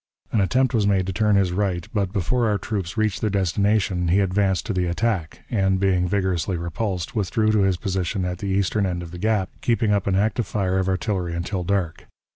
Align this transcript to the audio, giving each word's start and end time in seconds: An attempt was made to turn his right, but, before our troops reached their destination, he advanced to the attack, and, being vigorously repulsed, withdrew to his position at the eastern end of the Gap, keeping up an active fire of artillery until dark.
An 0.31 0.41
attempt 0.41 0.73
was 0.73 0.87
made 0.87 1.05
to 1.05 1.13
turn 1.13 1.35
his 1.35 1.51
right, 1.51 1.87
but, 1.93 2.11
before 2.11 2.47
our 2.49 2.57
troops 2.57 2.97
reached 2.97 3.21
their 3.21 3.29
destination, 3.29 4.07
he 4.07 4.19
advanced 4.19 4.65
to 4.65 4.73
the 4.73 4.87
attack, 4.87 5.41
and, 5.51 5.79
being 5.79 6.07
vigorously 6.07 6.57
repulsed, 6.57 7.15
withdrew 7.15 7.51
to 7.51 7.59
his 7.59 7.77
position 7.77 8.25
at 8.25 8.39
the 8.39 8.47
eastern 8.49 8.87
end 8.87 9.03
of 9.03 9.11
the 9.11 9.19
Gap, 9.19 9.51
keeping 9.61 9.91
up 9.91 10.07
an 10.07 10.15
active 10.15 10.47
fire 10.47 10.79
of 10.79 10.89
artillery 10.89 11.35
until 11.35 11.63
dark. 11.63 12.07